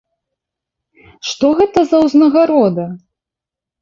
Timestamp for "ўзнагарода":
2.07-2.85